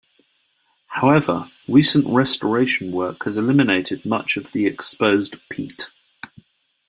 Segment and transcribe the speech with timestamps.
[0.87, 5.91] However, recent restoration work has eliminated much of the exposed peat.